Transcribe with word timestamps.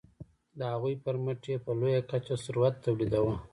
د 0.57 0.59
هغوی 0.73 0.95
پرمټ 1.03 1.41
یې 1.51 1.57
په 1.65 1.71
لویه 1.79 2.01
کچه 2.11 2.35
ثروت 2.45 2.73
تولیداوه. 2.85 3.35